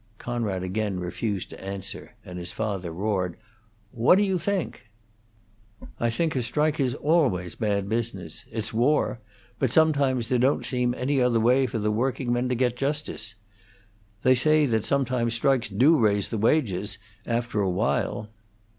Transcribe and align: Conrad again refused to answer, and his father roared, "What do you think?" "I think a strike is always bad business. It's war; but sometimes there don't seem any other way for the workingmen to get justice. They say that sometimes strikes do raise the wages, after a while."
Conrad 0.17 0.63
again 0.63 0.99
refused 0.99 1.51
to 1.51 1.63
answer, 1.63 2.13
and 2.25 2.39
his 2.39 2.51
father 2.51 2.91
roared, 2.91 3.37
"What 3.91 4.17
do 4.17 4.23
you 4.23 4.39
think?" 4.39 4.89
"I 5.99 6.09
think 6.09 6.35
a 6.35 6.41
strike 6.41 6.79
is 6.79 6.95
always 6.95 7.53
bad 7.53 7.87
business. 7.87 8.43
It's 8.51 8.73
war; 8.73 9.19
but 9.59 9.69
sometimes 9.71 10.27
there 10.27 10.39
don't 10.39 10.65
seem 10.65 10.95
any 10.97 11.21
other 11.21 11.39
way 11.39 11.67
for 11.67 11.77
the 11.77 11.91
workingmen 11.91 12.49
to 12.49 12.55
get 12.55 12.77
justice. 12.77 13.35
They 14.23 14.33
say 14.33 14.65
that 14.65 14.85
sometimes 14.85 15.35
strikes 15.35 15.69
do 15.69 15.99
raise 15.99 16.31
the 16.31 16.39
wages, 16.39 16.97
after 17.27 17.61
a 17.61 17.69
while." 17.69 18.31